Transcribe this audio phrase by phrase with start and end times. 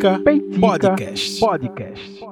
[0.00, 1.40] Peitica, Peitica Podcast.
[1.40, 2.24] Podcast.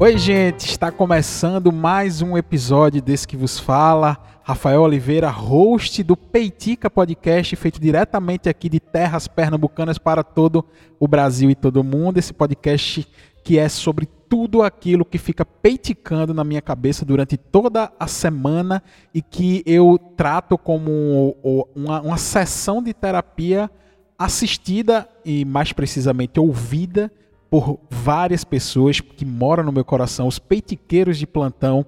[0.00, 4.16] Oi, gente, está começando mais um episódio desse que vos fala.
[4.42, 10.64] Rafael Oliveira, host do Peitica Podcast, feito diretamente aqui de terras pernambucanas para todo
[10.98, 12.16] o Brasil e todo o mundo.
[12.16, 13.06] Esse podcast
[13.42, 18.82] que é sobre tudo aquilo que fica peiticando na minha cabeça durante toda a semana
[19.12, 21.36] e que eu trato como
[21.74, 23.70] uma, uma sessão de terapia
[24.18, 27.10] assistida e mais precisamente ouvida
[27.50, 31.86] por várias pessoas que moram no meu coração, os peitiqueiros de plantão.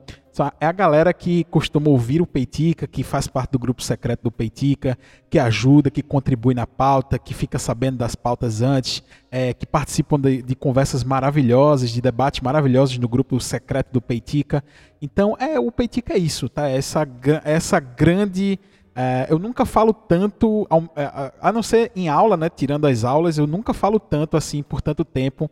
[0.60, 4.30] É a galera que costuma ouvir o Peitica, que faz parte do grupo secreto do
[4.30, 4.98] Peitica,
[5.30, 10.20] que ajuda, que contribui na pauta, que fica sabendo das pautas antes, é, que participam
[10.20, 14.62] de, de, conversas maravilhosas, de debates maravilhosos no grupo secreto do Peitica.
[15.00, 16.68] Então, é o Peitica é isso, tá?
[16.68, 17.08] Essa,
[17.42, 18.58] essa grande
[18.98, 23.36] é, eu nunca falo tanto, é, a não ser em aula, né, tirando as aulas,
[23.36, 25.50] eu nunca falo tanto assim por tanto tempo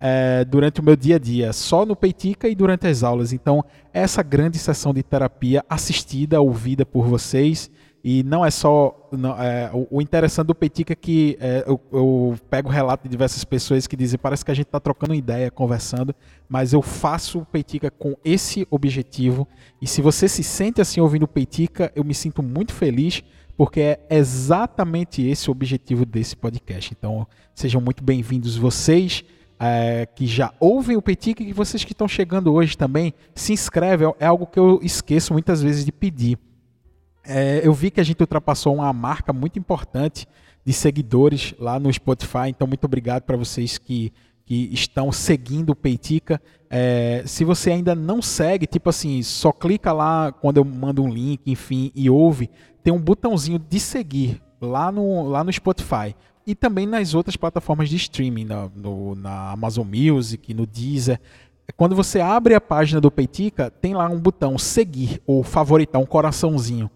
[0.00, 3.34] é, durante o meu dia a dia, só no Peitica e durante as aulas.
[3.34, 7.70] Então, essa grande sessão de terapia assistida, ouvida por vocês,
[8.08, 9.08] e não é só.
[9.10, 13.08] Não, é, o, o, interessante do Petica é que é, eu, eu, pego relato de
[13.08, 16.14] diversas pessoas que dizem parece que a gente está trocando ideia, conversando,
[16.48, 19.48] mas eu faço o Petica com esse objetivo.
[19.82, 23.24] E se você se sente assim ouvindo o Petica, eu me sinto muito feliz,
[23.56, 26.94] porque é exatamente esse o objetivo desse podcast.
[26.96, 29.24] Então, sejam muito bem-vindos vocês.
[29.58, 34.04] É, que já ouvem o Petica e vocês que estão chegando hoje também, se inscreve,
[34.04, 36.38] é, é algo que eu esqueço muitas vezes de pedir
[37.26, 40.26] é, eu vi que a gente ultrapassou uma marca muito importante
[40.64, 44.12] de seguidores lá no Spotify, então muito obrigado para vocês que,
[44.44, 46.40] que estão seguindo o Peitica.
[46.68, 51.08] É, se você ainda não segue, tipo assim, só clica lá quando eu mando um
[51.08, 52.50] link, enfim, e ouve,
[52.82, 56.14] tem um botãozinho de seguir lá no, lá no Spotify
[56.46, 61.20] e também nas outras plataformas de streaming, na, no, na Amazon Music, no Deezer.
[61.76, 66.06] Quando você abre a página do Peitica, tem lá um botão seguir ou favoritar, um
[66.06, 66.88] coraçãozinho.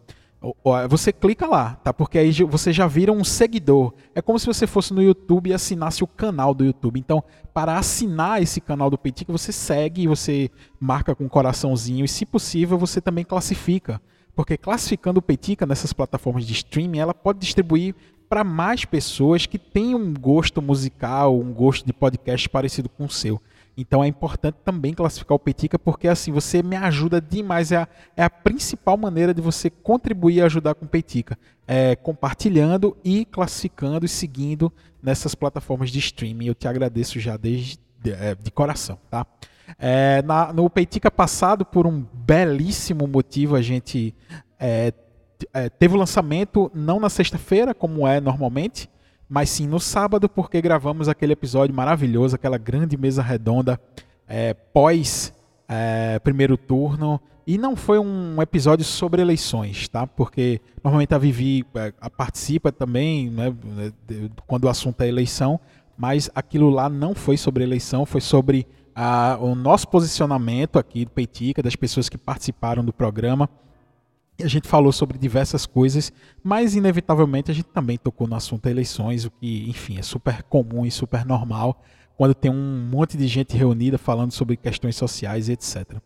[0.89, 1.93] Você clica lá, tá?
[1.93, 3.93] Porque aí você já vira um seguidor.
[4.15, 6.99] É como se você fosse no YouTube e assinasse o canal do YouTube.
[6.99, 10.51] Então, para assinar esse canal do Peitica, você segue, você
[10.81, 14.01] marca com um coraçãozinho e, se possível, você também classifica.
[14.35, 17.95] Porque classificando o Peitica nessas plataformas de streaming, ela pode distribuir
[18.27, 23.11] para mais pessoas que têm um gosto musical, um gosto de podcast parecido com o
[23.11, 23.43] seu.
[23.77, 27.73] Então é importante também classificar o Petica, porque assim você me ajuda demais.
[27.73, 31.39] É a, é a principal maneira de você contribuir e ajudar com o Petica.
[31.67, 34.73] É compartilhando e classificando e seguindo
[35.03, 36.47] nessas plataformas de streaming.
[36.47, 39.27] Eu te agradeço já desde de, é, de coração, tá?
[39.79, 44.15] É, na, no Peitica passado, por um belíssimo motivo, a gente
[44.59, 44.93] é,
[45.53, 48.91] é teve o lançamento não na sexta-feira, como é normalmente,
[49.31, 53.81] mas sim no sábado, porque gravamos aquele episódio maravilhoso, aquela grande mesa redonda
[54.27, 55.33] é, pós
[55.69, 57.21] é, primeiro turno.
[57.47, 60.05] E não foi um episódio sobre eleições, tá?
[60.05, 63.55] Porque normalmente a Vivi é, participa também, né,
[64.49, 65.61] quando o assunto é eleição,
[65.97, 71.11] mas aquilo lá não foi sobre eleição, foi sobre a, o nosso posicionamento aqui do
[71.13, 73.49] Peitica, das pessoas que participaram do programa
[74.43, 76.13] a gente falou sobre diversas coisas,
[76.43, 80.85] mas inevitavelmente a gente também tocou no assunto eleições, o que, enfim, é super comum
[80.85, 81.83] e super normal
[82.17, 85.97] quando tem um monte de gente reunida falando sobre questões sociais e etc.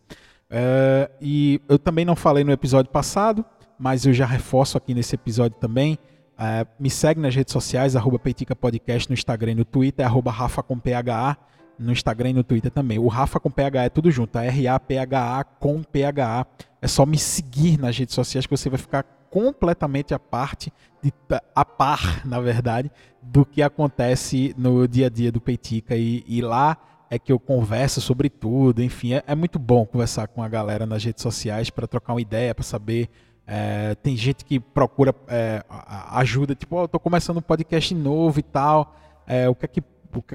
[0.49, 3.43] É, e eu também não falei no episódio passado,
[3.77, 5.99] mas eu já reforço aqui nesse episódio também.
[6.39, 10.31] É, me segue nas redes sociais, arroba Peitica Podcast no Instagram e no Twitter, arroba
[10.31, 11.37] Rafa com PHA
[11.77, 12.99] no Instagram e no Twitter também.
[12.99, 16.45] O Rafa com PHA é tudo junto, R-A-P-H-A com PHA.
[16.81, 20.71] É só me seguir nas redes sociais que você vai ficar completamente a parte,
[21.01, 21.11] de,
[21.53, 22.91] a par, na verdade,
[23.21, 25.95] do que acontece no dia a dia do Peitica.
[25.95, 26.77] E, e lá
[27.09, 30.85] é que eu converso sobre tudo, enfim, é, é muito bom conversar com a galera
[30.85, 33.09] nas redes sociais para trocar uma ideia, para saber
[33.47, 35.63] é, tem gente que procura é,
[36.11, 38.95] ajuda, tipo, oh, eu tô começando um podcast novo e tal.
[39.27, 39.81] É, o que é que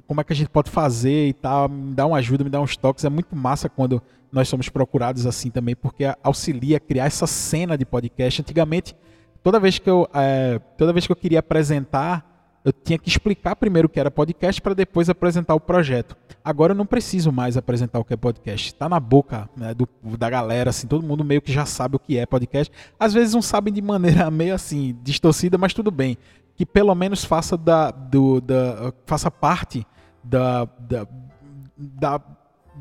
[0.06, 2.60] como é que a gente pode fazer e tal, me dá uma ajuda, me dá
[2.60, 3.04] uns toques.
[3.04, 7.76] É muito massa quando nós somos procurados assim também, porque auxilia a criar essa cena
[7.76, 8.42] de podcast.
[8.42, 8.96] Antigamente,
[9.42, 12.30] toda vez que eu, é, toda vez que eu queria apresentar,
[12.64, 16.16] eu tinha que explicar primeiro o que era podcast para depois apresentar o projeto.
[16.44, 18.68] Agora eu não preciso mais apresentar o que é podcast.
[18.68, 21.98] Está na boca né, do, da galera, assim, todo mundo meio que já sabe o
[21.98, 22.72] que é podcast.
[22.98, 26.18] Às vezes não sabem de maneira meio assim, distorcida, mas tudo bem
[26.60, 29.86] que pelo menos faça, da, do, da, faça parte
[30.22, 31.06] da, da,
[31.74, 32.20] da,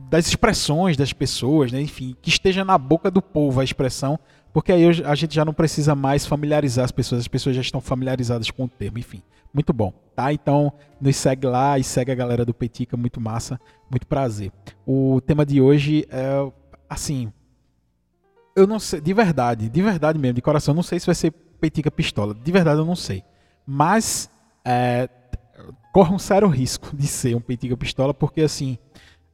[0.09, 1.79] das expressões das pessoas, né?
[1.79, 4.19] enfim, que esteja na boca do povo a expressão
[4.51, 7.79] Porque aí a gente já não precisa mais familiarizar as pessoas, as pessoas já estão
[7.79, 9.23] familiarizadas com o termo, enfim.
[9.53, 10.33] Muito bom, tá?
[10.33, 13.57] Então, nos segue lá e segue a galera do Petica, muito massa,
[13.89, 14.51] muito prazer.
[14.85, 16.51] O tema de hoje é,
[16.89, 17.31] assim,
[18.57, 21.31] eu não sei, de verdade, de verdade mesmo, de coração, não sei se vai ser
[21.31, 23.23] Petica Pistola, de verdade eu não sei.
[23.71, 24.31] Mas,
[24.65, 25.07] é,
[25.93, 28.79] corre um sério risco de ser um Petica Pistola, porque assim,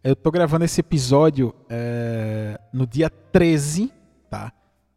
[0.04, 3.94] eu tô gravando esse episódio é, no dia 13,
[4.30, 4.52] tá?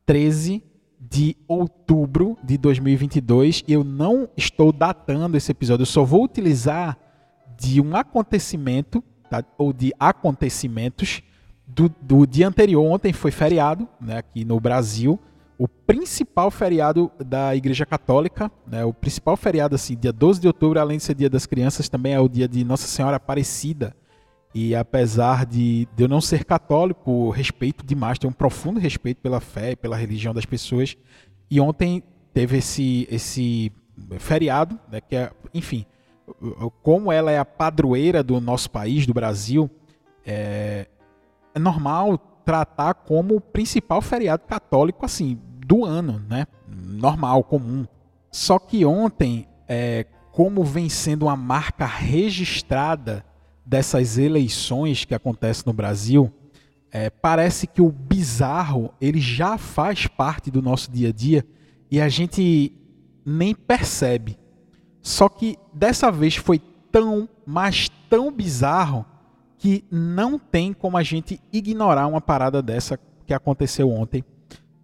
[0.05, 0.61] 13
[0.99, 6.99] de outubro de 2022 e eu não estou datando esse episódio, eu só vou utilizar
[7.57, 9.45] de um acontecimento, tá?
[9.57, 11.23] ou de acontecimentos
[11.65, 12.85] do, do dia anterior.
[12.85, 15.17] Ontem foi feriado, né, aqui no Brasil,
[15.59, 20.79] o principal feriado da Igreja Católica, né, o principal feriado, assim, dia 12 de outubro,
[20.79, 23.95] além de ser dia das crianças, também é o dia de Nossa Senhora Aparecida.
[24.55, 29.41] E apesar de, de eu não ser católico, respeito demais, tenho um profundo respeito pela
[29.41, 30.97] fé e pela religião das pessoas.
[31.51, 33.73] E ontem teve esse, esse
[34.19, 35.85] feriado, né, que é, enfim,
[36.85, 39.69] como ela é a padroeira do nosso país, do Brasil,
[40.25, 40.87] é,
[41.53, 46.47] é normal tratar como o principal feriado católico assim do ano, né?
[46.67, 47.87] Normal, comum.
[48.33, 53.23] Só que ontem, é, como vem sendo uma marca registrada
[53.67, 56.33] dessas eleições que acontecem no Brasil,
[56.91, 61.47] é, parece que o bizarro ele já faz parte do nosso dia a dia
[61.91, 62.73] e a gente
[63.27, 64.39] nem percebe.
[65.03, 66.59] Só que dessa vez foi
[66.91, 69.05] tão, mas tão bizarro
[69.59, 74.25] que não tem como a gente ignorar uma parada dessa que aconteceu ontem.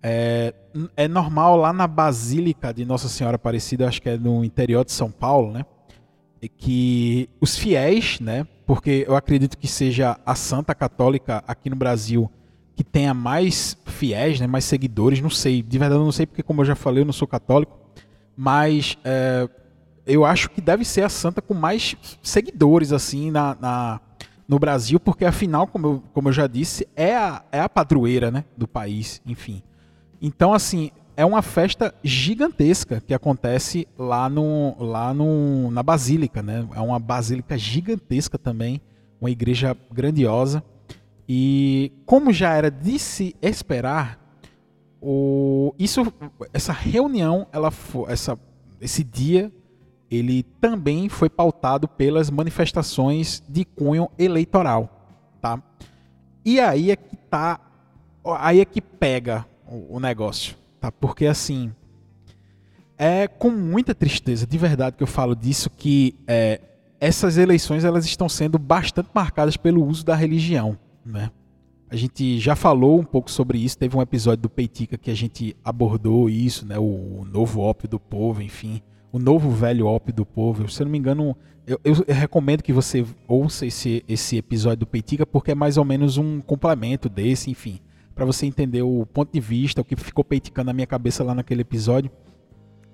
[0.07, 0.53] É,
[0.99, 4.93] é normal lá na Basílica de Nossa Senhora Aparecida, acho que é no interior de
[4.93, 5.65] São Paulo, né?
[6.49, 8.47] que os fiéis, né?
[8.67, 12.31] Porque eu acredito que seja a Santa Católica aqui no Brasil
[12.77, 14.47] que tenha mais fiéis, né?
[14.47, 15.63] Mais seguidores, não sei.
[15.63, 17.79] De verdade eu não sei porque, como eu já falei, eu não sou católico.
[18.37, 19.49] Mas é,
[20.07, 24.01] eu acho que deve ser a Santa com mais seguidores, assim, na, na
[24.47, 28.31] no Brasil, porque afinal, como eu, como eu já disse, é a, é a padroeira
[28.31, 29.63] né, do país, enfim.
[30.27, 36.67] Então, assim, é uma festa gigantesca que acontece lá, no, lá no, na Basílica, né?
[36.75, 38.81] É uma basílica gigantesca também,
[39.21, 40.65] uma igreja grandiosa.
[41.29, 44.19] E como já era de se esperar,
[44.99, 46.11] o, isso,
[46.55, 47.71] essa reunião, ela
[48.09, 48.39] essa,
[48.81, 49.53] esse dia
[50.11, 54.89] ele também foi pautado pelas manifestações de cunho eleitoral,
[55.43, 55.63] tá?
[56.43, 57.61] E aí é que tá,
[58.39, 60.91] aí é que pega o, negócio, tá?
[60.91, 61.73] Porque assim,
[62.99, 66.61] é com muita tristeza, de verdade que eu falo disso, que é,
[67.01, 71.31] essas eleições elas estão sendo bastante marcadas pelo uso da religião, né?
[71.91, 75.15] A gente já falou um pouco sobre isso, teve um episódio do Peitica que a
[75.15, 76.79] gente abordou isso, né?
[76.79, 78.83] O, o novo ópio do povo, enfim
[79.15, 80.69] o novo velho op do povo.
[80.69, 84.79] Se eu não me engano, eu, eu, eu, recomendo que você ouça esse, esse episódio
[84.79, 87.79] do Peitica, porque é mais ou menos um complemento desse, enfim,
[88.15, 91.35] para você entender o ponto de vista, o que ficou peiticando na minha cabeça lá
[91.35, 92.11] naquele episódio.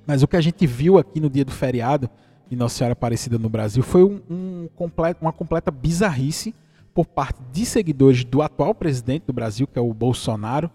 [0.06, 2.08] Mas o que a gente viu aqui no dia do feriado
[2.48, 6.54] de Nossa Senhora Aparecida no Brasil foi um, um completo, uma completa bizarrice
[6.94, 10.70] por parte de seguidores do atual presidente do Brasil, que é o Bolsonaro,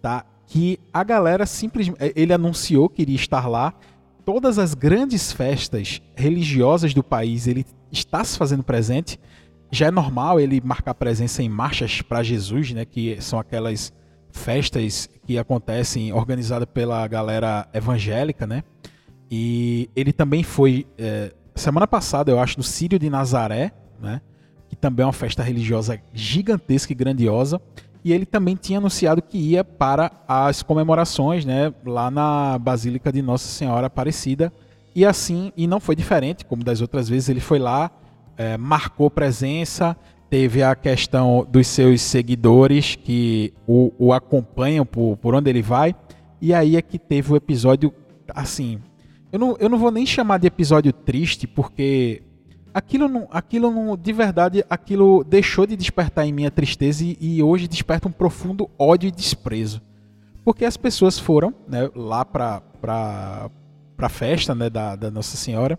[0.00, 0.24] tá?
[0.46, 1.98] que a galera simplesmente.
[2.14, 3.74] Ele anunciou que iria estar lá
[4.24, 9.20] todas as grandes festas religiosas do país ele está se fazendo presente.
[9.70, 13.92] Já é normal ele marcar presença em marchas para Jesus, né, que são aquelas
[14.30, 18.62] festas que acontecem organizadas pela galera evangélica, né?
[19.30, 24.20] E ele também foi é, semana passada, eu acho, no Sírio de Nazaré, né?
[24.68, 27.60] Que também é uma festa religiosa gigantesca e grandiosa
[28.06, 33.20] e ele também tinha anunciado que ia para as comemorações, né, lá na Basílica de
[33.20, 34.52] Nossa Senhora Aparecida.
[34.94, 37.90] E assim, e não foi diferente, como das outras vezes, ele foi lá,
[38.36, 39.96] é, marcou presença,
[40.28, 45.94] teve a questão dos seus seguidores que o, o acompanham por, por onde ele vai.
[46.40, 47.92] E aí é que teve o episódio,
[48.34, 48.80] assim,
[49.32, 52.22] eu não, eu não vou nem chamar de episódio triste, porque
[52.72, 57.16] aquilo não, aquilo não, de verdade, aquilo deixou de despertar em mim a tristeza e,
[57.20, 59.80] e hoje desperta um profundo ódio e desprezo.
[60.44, 62.62] Porque as pessoas foram né, lá para
[63.98, 65.78] a festa né, da, da Nossa Senhora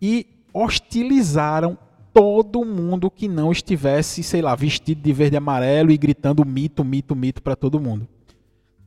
[0.00, 1.78] e hostilizaram
[2.12, 6.84] todo mundo que não estivesse, sei lá, vestido de verde e amarelo e gritando mito,
[6.84, 8.06] mito, mito para todo mundo.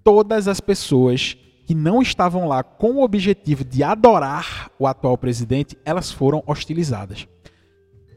[0.04, 5.76] Todas as pessoas que não estavam lá com o objetivo de adorar o atual presidente,
[5.84, 7.28] elas foram hostilizadas.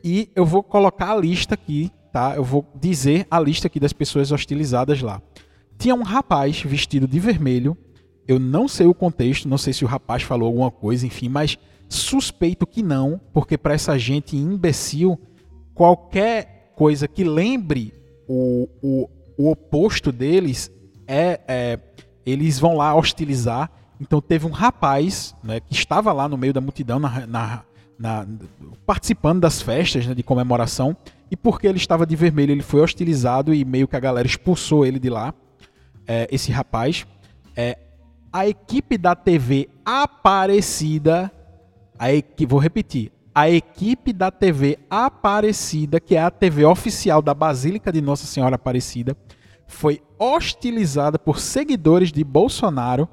[0.04, 2.34] E eu vou colocar a lista aqui, tá?
[2.36, 5.22] Eu vou dizer a lista aqui das pessoas hostilizadas lá.
[5.78, 7.76] tinha um rapaz vestido de vermelho.
[8.26, 11.56] Eu não sei o contexto, não sei se o rapaz falou alguma coisa, enfim, mas
[11.88, 15.18] suspeito que não, porque para essa gente imbecil,
[15.74, 17.92] qualquer coisa que lembre
[18.28, 20.70] o, o, o oposto deles
[21.06, 21.78] é, é,
[22.26, 23.70] eles vão lá hostilizar.
[24.00, 27.62] Então teve um rapaz né, que estava lá no meio da multidão, na, na,
[27.98, 28.26] na,
[28.86, 30.96] participando das festas né, de comemoração,
[31.30, 34.86] e porque ele estava de vermelho, ele foi hostilizado e meio que a galera expulsou
[34.86, 35.34] ele de lá.
[36.06, 37.06] É, esse rapaz.
[37.56, 37.76] É,
[38.32, 41.32] a equipe da TV Aparecida,
[41.98, 47.34] a equi, vou repetir, a equipe da TV Aparecida, que é a TV oficial da
[47.34, 49.16] Basílica de Nossa Senhora Aparecida,
[49.66, 53.08] foi hostilizada por seguidores de Bolsonaro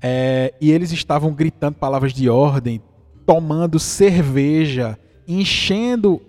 [0.00, 2.80] é, e eles estavam gritando palavras de ordem,
[3.26, 6.20] tomando cerveja, enchendo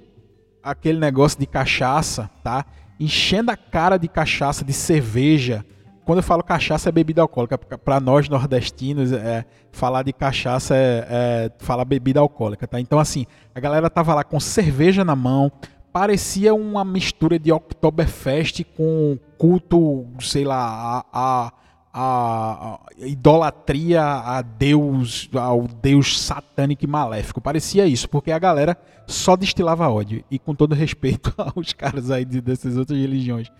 [0.63, 2.65] aquele negócio de cachaça, tá?
[2.99, 5.65] Enchendo a cara de cachaça, de cerveja.
[6.09, 11.05] Quando eu falo cachaça é bebida alcoólica, para nós nordestinos, é, falar de cachaça é,
[11.07, 12.79] é falar bebida alcoólica, tá?
[12.79, 15.51] Então assim, a galera tava lá com cerveja na mão,
[15.93, 21.51] parecia uma mistura de Oktoberfest com culto, sei lá, a, a
[21.93, 27.41] a, idolatria a Deus, ao Deus satânico e maléfico.
[27.41, 30.23] Parecia isso, porque a galera só destilava ódio.
[30.29, 33.51] E com todo respeito aos caras aí de, dessas outras religiões.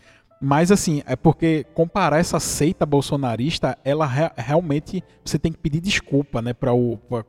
[0.42, 5.82] Mas assim, é porque comparar essa seita bolsonarista, ela re, realmente você tem que pedir
[5.82, 6.72] desculpa, né, para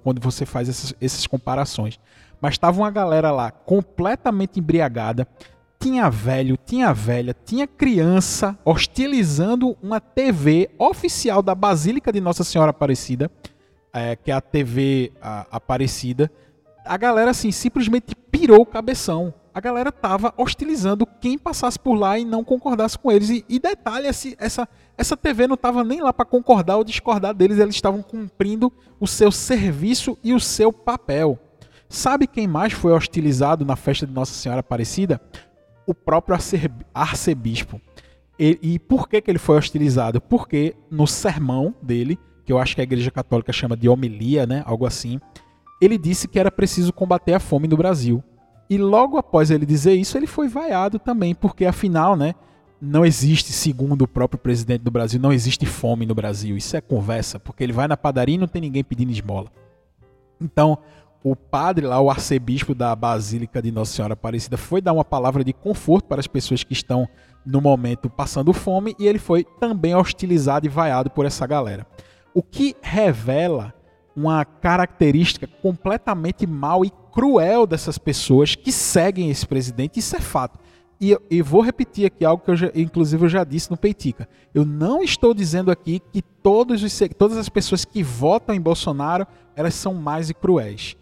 [0.05, 1.99] quando você faz essas, essas comparações.
[2.41, 5.27] Mas tava uma galera lá completamente embriagada,
[5.81, 12.71] tinha velho, tinha velha, tinha criança hostilizando uma TV oficial da Basílica de Nossa Senhora
[12.71, 13.31] Aparecida,
[13.93, 16.31] é, que é a TV a, Aparecida.
[16.85, 19.35] A galera, assim, simplesmente pirou o cabeção.
[19.53, 23.31] A galera tava hostilizando quem passasse por lá e não concordasse com eles.
[23.31, 27.59] E, e detalhe, essa, essa TV não estava nem lá para concordar ou discordar deles,
[27.59, 31.39] eles estavam cumprindo o seu serviço e o seu papel.
[31.89, 35.21] Sabe quem mais foi hostilizado na festa de Nossa Senhora Aparecida?
[35.91, 36.39] o próprio
[36.95, 37.81] arcebispo.
[38.39, 40.21] E, e por que, que ele foi hostilizado?
[40.21, 44.63] Porque no sermão dele, que eu acho que a Igreja Católica chama de homilia, né,
[44.65, 45.21] algo assim,
[45.81, 48.23] ele disse que era preciso combater a fome no Brasil.
[48.71, 52.37] E logo após ele dizer isso, ele foi vaiado também, porque afinal, né,
[52.81, 56.57] não existe, segundo o próprio presidente do Brasil, não existe fome no Brasil.
[56.57, 59.51] Isso é conversa, porque ele vai na padaria e não tem ninguém pedindo esmola.
[60.41, 60.79] Então,
[61.23, 65.43] o padre lá, o arcebispo da Basílica de Nossa Senhora Aparecida, foi dar uma palavra
[65.43, 67.09] de conforto para as pessoas que estão
[67.45, 71.87] no momento passando fome e ele foi também hostilizado e vaiado por essa galera.
[72.33, 73.75] O que revela
[74.17, 80.59] uma característica completamente mal e cruel dessas pessoas que seguem esse presidente, isso é fato.
[81.01, 84.29] E, e vou repetir aqui algo que eu já, inclusive eu já disse no Peitica.
[84.53, 89.27] Eu não estou dizendo aqui que todos os, todas as pessoas que votam em Bolsonaro
[89.57, 90.97] elas são mais e cruéis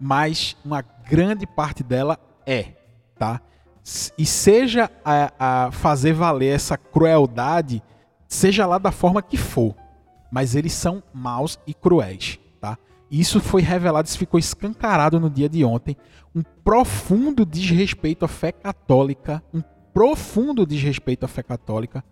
[0.00, 2.72] mas uma grande parte dela é,
[3.18, 3.40] tá?
[4.16, 7.82] E seja a, a fazer valer essa crueldade,
[8.26, 9.74] seja lá da forma que for,
[10.32, 12.38] mas eles são maus e cruéis?
[13.10, 15.96] Isso foi revelado, isso ficou escancarado no dia de ontem,
[16.34, 19.62] um profundo desrespeito à fé católica, um
[19.92, 22.04] profundo desrespeito à fé católica,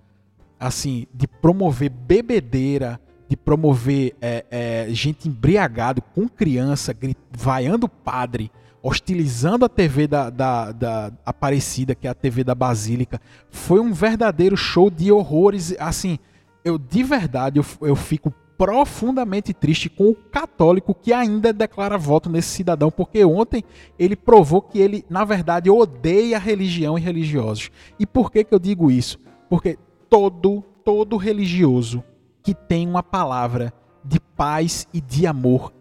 [0.58, 6.96] assim, de promover bebedeira, de promover é, é, gente embriagado com criança,
[7.30, 8.50] vaiando padre,
[8.82, 13.20] hostilizando a TV da, da, da, Aparecida, que é a TV da Basílica.
[13.50, 15.74] Foi um verdadeiro show de horrores.
[15.78, 16.18] Assim,
[16.64, 22.28] eu de verdade eu, eu fico profundamente triste com o católico que ainda declara voto
[22.28, 23.62] nesse cidadão, porque ontem
[23.96, 27.70] ele provou que ele, na verdade, odeia religião e religiosos.
[28.00, 29.20] E por que, que eu digo isso?
[29.48, 29.78] Porque
[30.10, 32.02] todo, todo religioso
[32.42, 33.72] que tem uma palavra
[34.04, 35.72] de paz e de amor,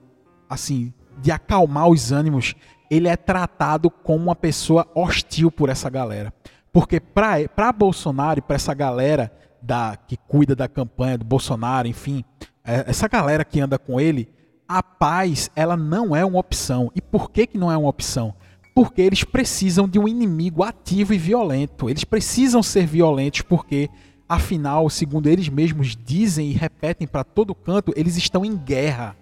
[0.48, 2.54] assim, de acalmar os ânimos,
[2.92, 6.32] ele é tratado como uma pessoa hostil por essa galera.
[6.72, 9.32] Porque para Bolsonaro e para essa galera
[9.62, 12.24] da que cuida da campanha do Bolsonaro, enfim,
[12.68, 14.28] essa galera que anda com ele,
[14.68, 16.92] a paz ela não é uma opção.
[16.94, 18.34] E por que, que não é uma opção?
[18.76, 21.90] Porque eles precisam de um inimigo ativo e violento.
[21.90, 23.90] Eles precisam ser violentos porque
[24.30, 29.16] Afinal, segundo eles mesmos dizem e repetem para todo canto, eles estão em guerra.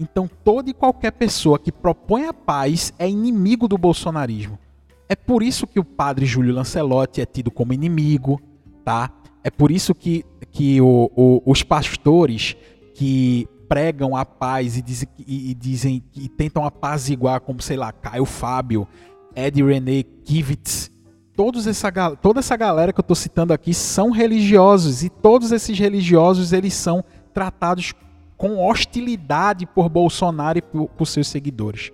[0.00, 4.58] Então, toda e qualquer pessoa que propõe a paz é inimigo do bolsonarismo.
[5.06, 8.40] É por isso que o padre Júlio Lancelotti é tido como inimigo,
[8.82, 9.10] tá?
[9.44, 12.56] É por isso que, que o, o, os pastores
[12.94, 16.02] que pregam a paz e dizem, e, e dizem
[16.36, 18.86] tentam apaziguar, como sei lá, Caio Fábio,
[19.34, 20.90] Ed René Kivitz,
[21.34, 25.78] todos essa, toda essa galera que eu estou citando aqui são religiosos e todos esses
[25.78, 27.94] religiosos eles são tratados
[28.36, 31.90] com hostilidade por Bolsonaro e por, por seus seguidores.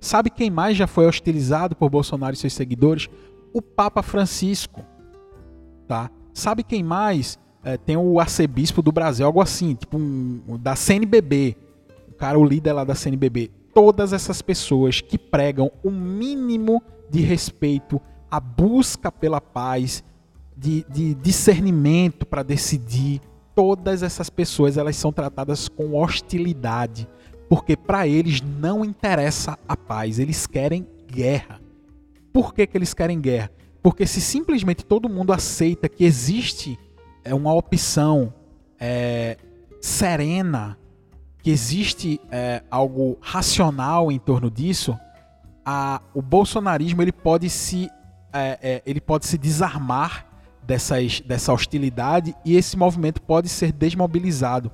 [0.00, 3.08] Sabe quem mais já foi hostilizado por Bolsonaro e seus seguidores?
[3.52, 4.84] O Papa Francisco.
[5.88, 6.10] Tá?
[6.36, 7.38] Sabe quem mais?
[7.64, 11.56] É, tem o arcebispo do Brasil, algo assim, tipo um, da CNBB.
[12.10, 13.50] O cara, o líder lá da CNBB.
[13.72, 17.98] Todas essas pessoas que pregam o mínimo de respeito,
[18.30, 20.04] a busca pela paz,
[20.54, 23.22] de, de discernimento para decidir,
[23.54, 27.08] todas essas pessoas elas são tratadas com hostilidade,
[27.48, 31.62] porque para eles não interessa a paz, eles querem guerra.
[32.30, 33.50] Por que, que eles querem guerra?
[33.86, 36.76] Porque se simplesmente todo mundo aceita que existe
[37.22, 38.34] é, uma opção
[38.80, 39.38] é,
[39.80, 40.76] serena,
[41.40, 44.98] que existe é, algo racional em torno disso,
[45.64, 47.88] a, o bolsonarismo ele pode se
[48.32, 50.26] é, é, ele pode se desarmar
[50.64, 54.68] dessas, dessa hostilidade e esse movimento pode ser desmobilizado.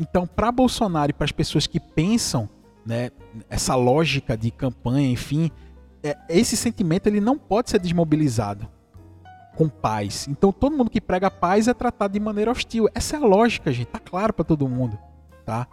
[0.00, 2.48] Então, para Bolsonaro e para as pessoas que pensam
[2.86, 3.10] né,
[3.50, 5.50] essa lógica de campanha, enfim,
[6.04, 8.68] é, esse sentimento ele não pode ser desmobilizado
[9.56, 10.28] com paz.
[10.28, 12.88] Então, todo mundo que prega paz é tratado de maneira hostil.
[12.94, 13.86] Essa é a lógica, gente.
[13.86, 14.98] Tá claro para todo mundo,
[15.46, 15.66] tá?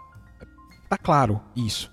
[0.88, 1.92] Tá claro isso.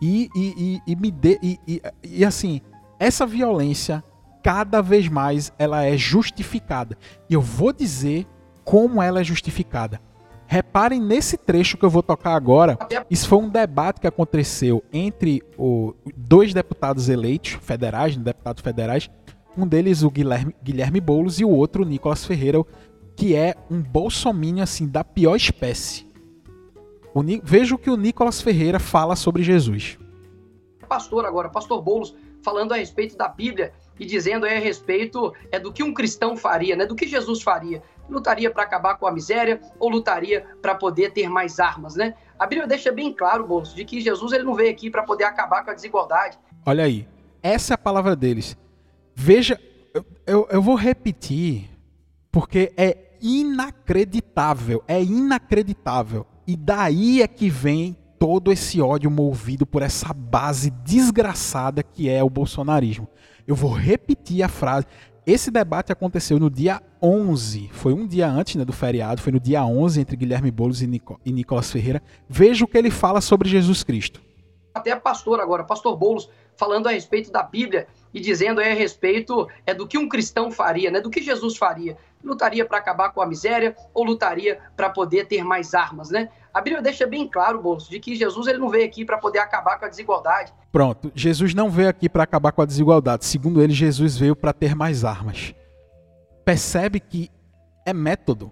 [0.00, 0.54] E, e,
[0.86, 1.38] e, e me dê.
[1.42, 2.60] E, e, e assim,
[2.98, 4.02] essa violência,
[4.42, 6.96] cada vez mais, ela é justificada.
[7.28, 8.26] E eu vou dizer
[8.64, 10.00] como ela é justificada.
[10.46, 12.78] Reparem nesse trecho que eu vou tocar agora.
[13.10, 19.10] Isso foi um debate que aconteceu entre o, dois deputados eleitos federais, deputados federais.
[19.56, 22.62] Um deles, o Guilherme, Guilherme Boulos, e o outro, o Nicolas Ferreira,
[23.16, 26.06] que é um bolsominion assim da pior espécie.
[27.14, 29.98] O, veja o que o Nicolas Ferreira fala sobre Jesus.
[30.88, 35.72] Pastor agora, pastor Boulos, falando a respeito da Bíblia e dizendo a respeito é do
[35.72, 36.86] que um cristão faria, né?
[36.86, 37.82] Do que Jesus faria.
[38.08, 42.14] Lutaria para acabar com a miséria ou lutaria para poder ter mais armas, né?
[42.38, 45.24] A Bíblia deixa bem claro, Boulos, de que Jesus ele não veio aqui para poder
[45.24, 46.38] acabar com a desigualdade.
[46.64, 47.08] Olha aí,
[47.42, 48.56] essa é a palavra deles.
[49.14, 49.58] Veja,
[49.94, 51.70] eu, eu, eu vou repetir,
[52.30, 59.82] porque é inacreditável, é inacreditável e daí é que vem todo esse ódio movido por
[59.82, 63.08] essa base desgraçada que é o bolsonarismo.
[63.46, 64.86] Eu vou repetir a frase.
[65.24, 69.40] Esse debate aconteceu no dia 11, foi um dia antes né, do feriado, foi no
[69.40, 72.02] dia 11 entre Guilherme Boulos e, Nico, e Nicolas Ferreira.
[72.28, 74.20] Veja o que ele fala sobre Jesus Cristo.
[74.74, 79.74] Até pastor agora, pastor Boulos, falando a respeito da Bíblia e dizendo a respeito é
[79.74, 81.00] do que um cristão faria, né?
[81.00, 85.44] Do que Jesus faria lutaria para acabar com a miséria ou lutaria para poder ter
[85.44, 86.28] mais armas, né?
[86.56, 89.40] A Bíblia deixa bem claro, Bolso, de que Jesus ele não veio aqui para poder
[89.40, 90.54] acabar com a desigualdade.
[90.72, 93.26] Pronto, Jesus não veio aqui para acabar com a desigualdade.
[93.26, 95.54] Segundo ele, Jesus veio para ter mais armas.
[96.46, 97.30] Percebe que
[97.84, 98.50] é método.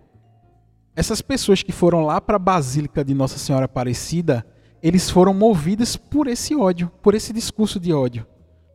[0.95, 4.45] Essas pessoas que foram lá para a Basílica de Nossa Senhora Aparecida,
[4.83, 8.27] eles foram movidos por esse ódio, por esse discurso de ódio.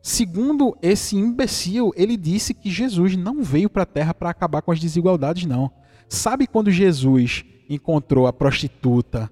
[0.02, 4.72] Segundo esse imbecil, ele disse que Jesus não veio para a terra para acabar com
[4.72, 5.70] as desigualdades, não.
[6.08, 9.30] Sabe quando Jesus encontrou a prostituta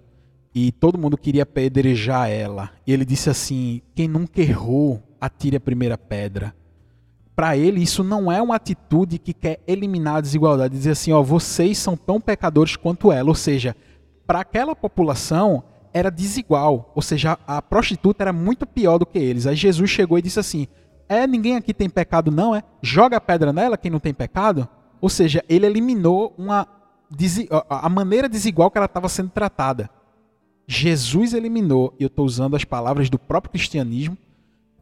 [0.54, 2.70] e todo mundo queria apedrejar ela?
[2.86, 6.54] E ele disse assim: Quem nunca errou, atire a primeira pedra.
[7.34, 11.22] Para ele, isso não é uma atitude que quer eliminar a desigualdade, dizer assim: ó,
[11.22, 13.28] vocês são tão pecadores quanto ela.
[13.28, 13.76] Ou seja,
[14.26, 19.46] para aquela população, era desigual, ou seja, a prostituta era muito pior do que eles.
[19.46, 20.66] Aí Jesus chegou e disse assim:
[21.08, 22.62] É, ninguém aqui tem pecado, não, é?
[22.82, 24.68] Joga a pedra nela, quem não tem pecado.
[25.00, 26.66] Ou seja, ele eliminou uma
[27.68, 29.90] a maneira desigual que ela estava sendo tratada.
[30.66, 34.16] Jesus eliminou, e eu estou usando as palavras do próprio cristianismo,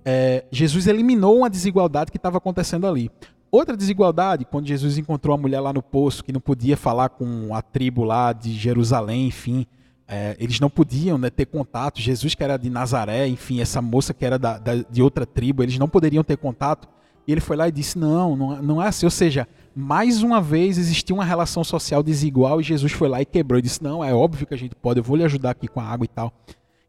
[0.04, 3.10] é, Jesus eliminou uma desigualdade que estava acontecendo ali.
[3.50, 7.54] Outra desigualdade, quando Jesus encontrou a mulher lá no poço, que não podia falar com
[7.54, 9.66] a tribo lá de Jerusalém, enfim,
[10.08, 12.00] é, eles não podiam né, ter contato.
[12.00, 15.62] Jesus, que era de Nazaré, enfim, essa moça que era da, da, de outra tribo,
[15.62, 16.88] eles não poderiam ter contato.
[17.26, 19.06] E ele foi lá e disse: não, não, não é assim.
[19.06, 23.26] Ou seja, mais uma vez existia uma relação social desigual e Jesus foi lá e
[23.26, 23.58] quebrou.
[23.58, 25.80] E disse: não, é óbvio que a gente pode, eu vou lhe ajudar aqui com
[25.80, 26.32] a água e tal.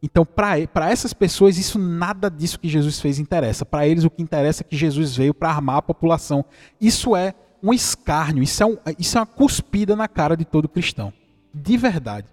[0.01, 3.65] Então, para essas pessoas, isso nada disso que Jesus fez interessa.
[3.65, 6.45] Para eles, o que interessa é que Jesus veio para armar a população.
[6.79, 10.69] Isso é um escárnio, isso é, um, isso é uma cuspida na cara de todo
[10.69, 11.11] cristão.
[11.51, 12.27] De verdade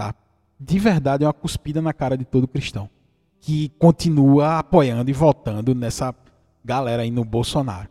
[0.00, 0.14] tá?
[0.58, 2.88] De verdade é uma cuspida na cara de todo cristão
[3.38, 6.14] que continua apoiando e votando nessa
[6.64, 7.88] galera aí no Bolsonaro.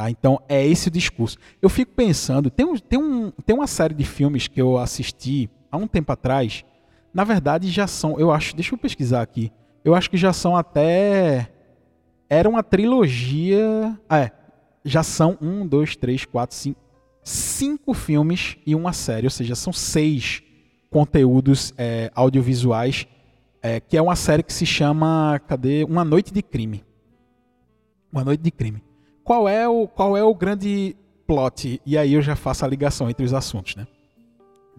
[0.00, 0.10] Tá?
[0.10, 1.36] Então é esse o discurso.
[1.60, 5.50] Eu fico pensando, tem, um, tem, um, tem uma série de filmes que eu assisti
[5.70, 6.64] há um tempo atrás.
[7.12, 9.52] Na verdade já são, eu acho, deixa eu pesquisar aqui.
[9.84, 11.50] Eu acho que já são até
[12.30, 14.32] era uma trilogia, ah, é,
[14.86, 16.80] já são um, dois, três, quatro, cinco,
[17.22, 20.42] cinco filmes e uma série, ou seja, são seis
[20.88, 23.06] conteúdos é, audiovisuais,
[23.60, 25.84] é, que é uma série que se chama, cadê?
[25.84, 26.82] Uma Noite de Crime.
[28.10, 28.82] Uma Noite de Crime.
[29.30, 31.80] Qual é o, qual é o grande plot?
[31.86, 33.86] E aí eu já faço a ligação entre os assuntos, né?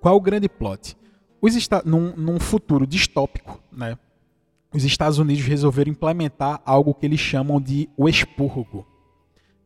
[0.02, 0.98] Qual é o grande plot?
[1.42, 3.98] Os num, num futuro distópico, né?
[4.74, 8.86] Os Estados Unidos resolveram implementar algo que eles chamam de o expurgo.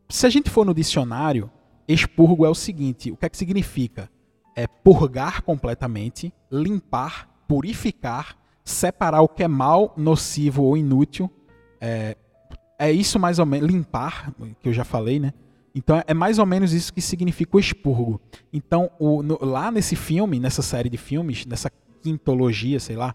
[0.08, 1.50] Se a gente for no dicionário,
[1.88, 4.08] expurgo é o seguinte: o que é que significa?
[4.56, 11.28] É purgar completamente, limpar, purificar, separar o que é mal, nocivo ou inútil.
[11.82, 12.16] É,
[12.78, 15.34] é isso mais ou menos, limpar, que eu já falei, né?
[15.74, 18.22] Então é mais ou menos isso que significa o expurgo.
[18.54, 21.70] Então, o, no, lá nesse filme, nessa série de filmes, nessa
[22.02, 23.14] quintologia, sei lá,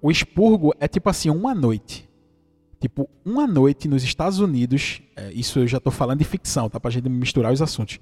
[0.00, 2.08] o expurgo é tipo assim, uma noite.
[2.78, 6.78] Tipo, uma noite nos Estados Unidos, é, isso eu já estou falando de ficção, tá?
[6.78, 7.98] Pra gente misturar os assuntos.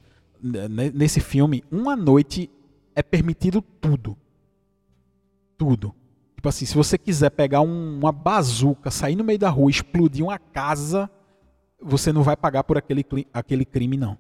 [0.93, 2.51] Nesse filme, uma noite
[2.95, 4.19] é permitido tudo.
[5.57, 5.95] Tudo.
[6.45, 10.23] Tipo assim, se você quiser pegar um, uma bazuca, sair no meio da rua, explodir
[10.23, 11.09] uma casa,
[11.81, 13.03] você não vai pagar por aquele,
[13.33, 14.19] aquele crime, não.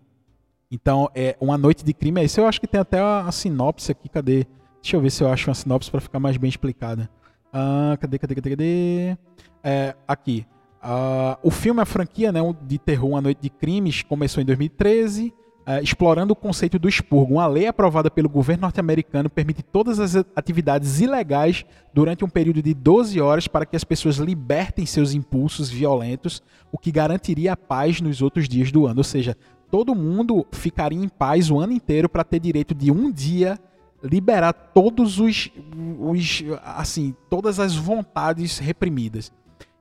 [0.70, 2.40] Então, é uma noite de crime é isso.
[2.40, 4.46] Eu acho que tem até a, a sinopse aqui, cadê?
[4.80, 7.10] Deixa eu ver se eu acho uma sinopse para ficar mais bem explicada.
[7.52, 9.18] Ah, cadê, cadê, cadê, cadê?
[9.62, 10.46] É, aqui.
[10.82, 15.30] Uh, o filme, a franquia né, de terror Uma Noite de Crimes, começou em 2013,
[15.66, 17.34] uh, explorando o conceito do expurgo.
[17.34, 22.74] Uma lei aprovada pelo governo norte-americano permite todas as atividades ilegais durante um período de
[22.74, 28.00] 12 horas para que as pessoas libertem seus impulsos violentos, o que garantiria a paz
[28.00, 29.00] nos outros dias do ano.
[29.00, 29.36] Ou seja,
[29.70, 33.58] todo mundo ficaria em paz o ano inteiro para ter direito de um dia
[34.02, 35.50] liberar todos os,
[35.98, 39.32] os assim todas as vontades reprimidas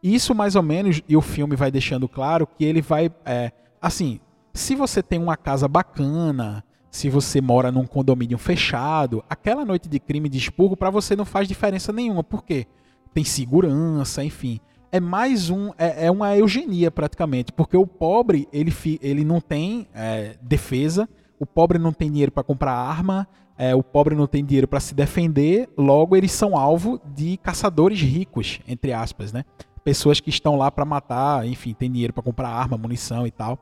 [0.03, 3.09] isso mais ou menos, e o filme vai deixando claro que ele vai.
[3.25, 4.19] É, assim,
[4.53, 9.99] se você tem uma casa bacana, se você mora num condomínio fechado, aquela noite de
[9.99, 12.23] crime de expurgo para você não faz diferença nenhuma.
[12.23, 12.67] Por quê?
[13.13, 14.59] Tem segurança, enfim.
[14.91, 15.71] É mais um.
[15.75, 21.47] É, é uma eugenia praticamente, porque o pobre ele, ele não tem é, defesa, o
[21.47, 24.93] pobre não tem dinheiro para comprar arma, é, o pobre não tem dinheiro para se
[24.93, 29.43] defender, logo eles são alvo de caçadores ricos, entre aspas, né?
[29.83, 33.59] pessoas que estão lá para matar, enfim, tem dinheiro para comprar arma, munição e tal.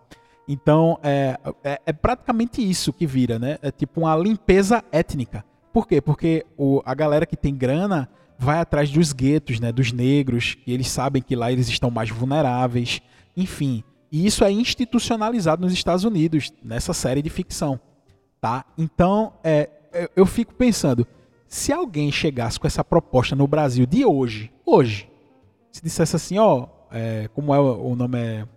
[0.48, 3.58] Então, é, é, é, praticamente isso que vira, né?
[3.62, 5.46] É tipo uma limpeza étnica.
[5.72, 6.02] Por quê?
[6.02, 9.72] Porque o, a galera que tem grana vai atrás dos guetos, né?
[9.72, 13.02] Dos negros, e eles sabem que lá eles estão mais vulneráveis.
[13.38, 17.80] Enfim, e isso é institucionalizado nos Estados Unidos, nessa série de ficção.
[18.42, 18.66] Tá?
[18.78, 19.70] Então, é,
[20.16, 21.08] eu fico pensando,
[21.48, 25.10] se alguém chegasse com essa proposta no Brasil de hoje, hoje,
[25.72, 28.48] se dissesse assim, ó, é, como é o nome é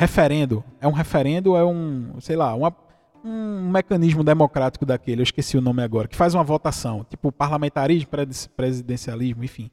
[0.00, 2.74] referendo, é um referendo, é um, sei lá, uma,
[3.22, 8.08] um mecanismo democrático daquele, eu esqueci o nome agora, que faz uma votação, tipo parlamentarismo,
[8.56, 9.70] presidencialismo, enfim.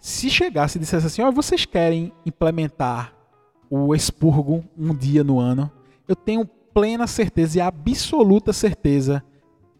[0.00, 3.12] Se chegasse e dissesse assim, ó, vocês querem implementar
[3.70, 5.70] o expurgo um dia no ano,
[6.08, 9.22] eu tenho plena certeza e absoluta certeza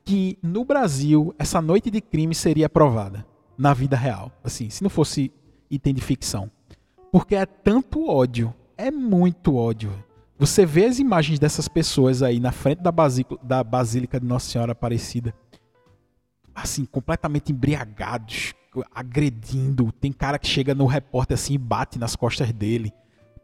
[0.04, 3.26] que no Brasil essa noite de crime seria aprovada
[3.58, 4.30] na vida real.
[4.44, 5.32] Assim, se não fosse
[5.68, 6.48] item de ficção.
[7.10, 9.92] Porque é tanto ódio, é muito ódio.
[10.38, 12.92] Você vê as imagens dessas pessoas aí na frente da,
[13.42, 15.34] da Basílica de Nossa Senhora Aparecida,
[16.54, 18.54] assim, completamente embriagados,
[18.94, 19.90] agredindo.
[19.92, 22.92] Tem cara que chega no repórter assim e bate nas costas dele,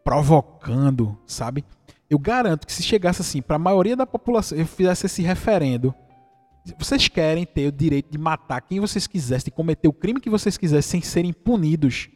[0.05, 1.64] provocando, sabe?
[2.11, 5.95] Eu garanto que se chegasse assim, para a maioria da população, eu fizesse esse referendo,
[6.79, 10.31] vocês querem ter o direito de matar quem vocês quisessem, de cometer o crime que
[10.31, 12.09] vocês quisessem sem serem punidos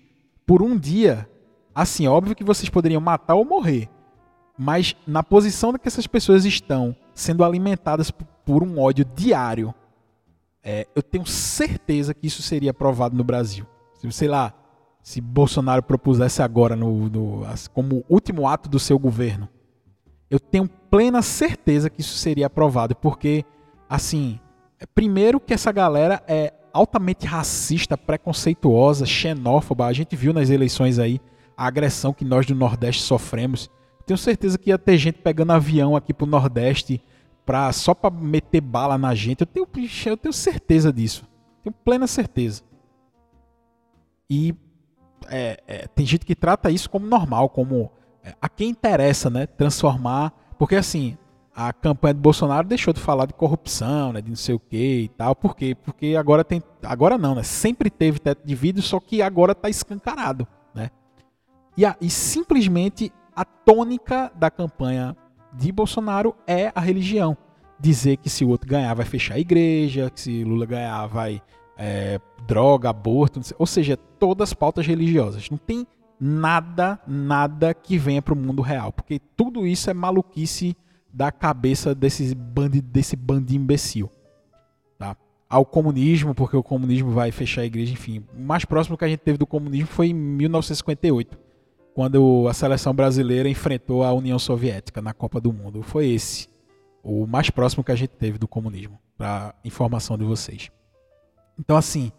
[0.46, 1.28] por um dia.
[1.76, 3.86] Assim, óbvio que vocês poderiam matar ou morrer.
[4.56, 9.74] Mas na posição que essas pessoas estão, sendo alimentadas por um ódio diário,
[10.64, 13.66] é, eu tenho certeza que isso seria aprovado no Brasil.
[13.92, 14.54] Se, sei lá,
[15.02, 17.42] se Bolsonaro propusesse agora no, no,
[17.74, 19.46] como último ato do seu governo,
[20.30, 23.44] eu tenho plena certeza que isso seria aprovado, porque
[23.86, 24.40] assim,
[24.94, 29.84] primeiro que essa galera é altamente racista, preconceituosa, xenófoba.
[29.84, 31.20] A gente viu nas eleições aí
[31.56, 33.70] a agressão que nós do Nordeste sofremos.
[34.04, 37.02] Tenho certeza que ia ter gente pegando avião aqui pro Nordeste
[37.44, 39.40] pra, só para meter bala na gente.
[39.40, 39.66] Eu tenho,
[40.06, 41.24] eu tenho certeza disso.
[41.62, 42.62] Tenho plena certeza.
[44.28, 44.54] E
[45.28, 47.90] é, é, tem gente que trata isso como normal, como
[48.22, 49.46] é, a quem interessa, né?
[49.46, 50.32] Transformar.
[50.58, 51.16] Porque assim,
[51.54, 55.02] a campanha do Bolsonaro deixou de falar de corrupção, né, de não sei o que
[55.02, 55.34] e tal.
[55.34, 55.74] Por quê?
[55.74, 56.62] Porque agora tem.
[56.82, 57.42] Agora não, né?
[57.42, 60.46] Sempre teve teto de vidro, só que agora está escancarado.
[60.74, 60.90] Né?
[61.76, 65.14] E, a, e simplesmente a tônica da campanha
[65.52, 67.36] de Bolsonaro é a religião.
[67.78, 71.42] Dizer que se o outro ganhar vai fechar a igreja, que se Lula ganhar vai
[71.76, 75.50] é, droga, aborto, ou seja, todas as pautas religiosas.
[75.50, 75.86] Não tem
[76.18, 80.74] nada, nada que venha para o mundo real, porque tudo isso é maluquice
[81.12, 84.10] da cabeça desse bando, desse bando imbecil.
[84.98, 85.14] Tá?
[85.48, 88.24] Ao comunismo, porque o comunismo vai fechar a igreja, enfim.
[88.34, 91.45] O mais próximo que a gente teve do comunismo foi em 1958
[91.96, 95.82] quando a seleção brasileira enfrentou a União Soviética na Copa do Mundo.
[95.82, 96.46] Foi esse
[97.02, 100.70] o mais próximo que a gente teve do comunismo, para informação de vocês.
[101.58, 102.12] Então, assim,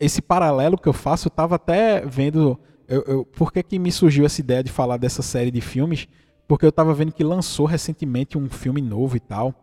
[0.00, 2.58] esse paralelo que eu faço, eu estava até vendo.
[2.88, 6.08] Eu, eu, por que, que me surgiu essa ideia de falar dessa série de filmes?
[6.48, 9.54] Porque eu estava vendo que lançou recentemente um filme novo e tal.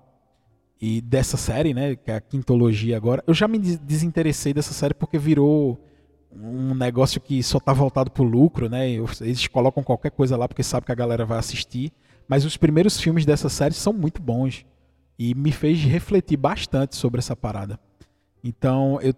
[0.79, 1.95] E dessa série, né?
[1.95, 3.23] Que é a quintologia agora.
[3.25, 5.83] Eu já me desinteressei dessa série porque virou
[6.31, 8.89] um negócio que só está voltado para o lucro, né?
[9.21, 11.91] Eles colocam qualquer coisa lá porque sabe que a galera vai assistir.
[12.27, 14.65] Mas os primeiros filmes dessa série são muito bons
[15.17, 17.79] e me fez refletir bastante sobre essa parada.
[18.43, 19.13] Então, eu,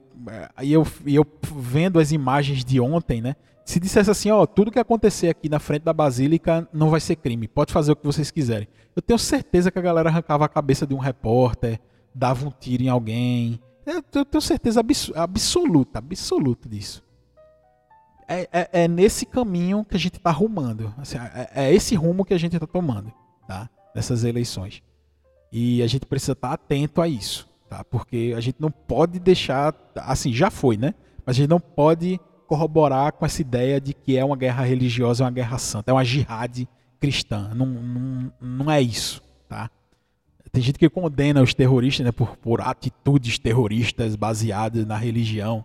[0.56, 3.36] aí eu, eu vendo as imagens de ontem, né?
[3.66, 7.16] Se dissesse assim, ó, tudo que acontecer aqui na frente da Basílica não vai ser
[7.18, 8.68] crime, pode fazer o que vocês quiserem.
[8.96, 11.80] Eu tenho certeza que a galera arrancava a cabeça de um repórter,
[12.14, 13.60] dava um tiro em alguém.
[13.90, 14.82] Eu, eu tenho certeza
[15.16, 17.04] absoluta, absoluta disso
[18.30, 20.94] é, é, é, nesse caminho que a gente está rumando.
[21.00, 23.12] Assim, é, é, esse rumo que a gente está tomando,
[23.48, 23.68] tá?
[23.96, 24.84] Nessas eleições.
[25.52, 27.84] E a gente precisa estar tá atento a isso, tá?
[27.84, 30.94] Porque a gente não pode deixar, assim, já foi, né?
[31.26, 35.24] Mas a gente não pode corroborar com essa ideia de que é uma guerra religiosa,
[35.24, 36.68] é uma guerra santa, é uma jihad
[37.00, 37.52] cristã.
[37.56, 39.72] Não, não, não é isso, tá?
[40.52, 45.64] Tem gente que condena os terroristas né, por, por atitudes terroristas baseadas na religião.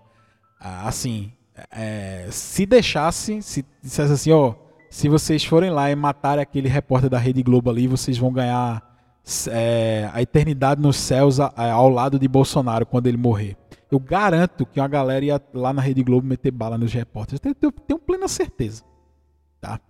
[0.61, 1.33] Ah, assim,
[1.71, 4.55] é, se deixasse, se dissesse assim, ó,
[4.91, 8.83] se vocês forem lá e matarem aquele repórter da Rede Globo ali, vocês vão ganhar
[9.51, 13.57] é, a eternidade nos céus a, a, ao lado de Bolsonaro quando ele morrer.
[13.91, 17.41] Eu garanto que uma galera ia lá na Rede Globo meter bala nos repórteres.
[17.45, 18.83] Eu tenho, tenho plena certeza.
[19.61, 19.81] Tá?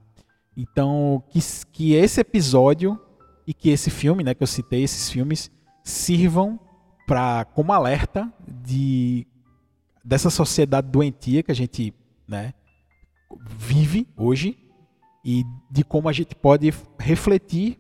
[0.56, 1.40] Então, que,
[1.72, 3.00] que esse episódio
[3.46, 5.50] e que esse filme, né, que eu citei, esses filmes,
[5.82, 6.58] sirvam
[7.06, 9.26] para como alerta de
[10.04, 11.94] dessa sociedade doentia que a gente
[12.28, 12.52] né,
[13.40, 14.58] vive hoje
[15.24, 17.78] e de como a gente pode refletir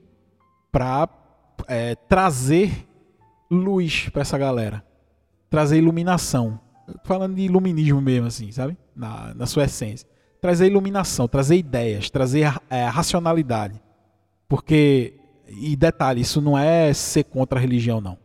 [0.72, 1.08] para
[1.68, 2.86] é, trazer
[3.50, 4.84] luz para essa galera,
[5.50, 6.60] trazer iluminação.
[7.04, 8.76] Falando de iluminismo mesmo, assim, sabe?
[8.94, 10.06] Na, na sua essência.
[10.40, 13.80] Trazer iluminação, trazer ideias, trazer é, racionalidade.
[14.48, 15.14] Porque,
[15.58, 18.18] e detalhe, isso não é ser contra a religião, não.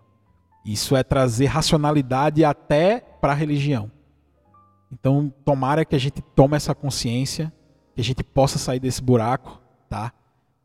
[0.66, 3.92] Isso é trazer racionalidade até para a religião.
[4.92, 7.54] Então, tomara que a gente tome essa consciência,
[7.96, 10.12] que a gente possa sair desse buraco, tá?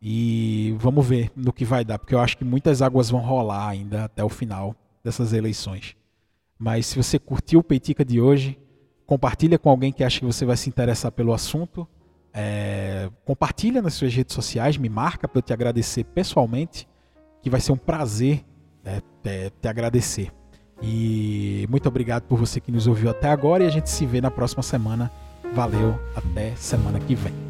[0.00, 3.68] E vamos ver no que vai dar, porque eu acho que muitas águas vão rolar
[3.68, 5.96] ainda até o final dessas eleições.
[6.58, 8.58] Mas se você curtiu o Peitica de hoje,
[9.06, 11.86] compartilha com alguém que acha que você vai se interessar pelo assunto.
[12.34, 16.88] É, compartilha nas suas redes sociais, me marca para eu te agradecer pessoalmente,
[17.40, 18.44] que vai ser um prazer
[18.84, 20.30] é, é, te agradecer.
[20.82, 24.20] E muito obrigado por você que nos ouviu até agora e a gente se vê
[24.20, 25.10] na próxima semana.
[25.54, 27.43] Valeu, até semana que vem.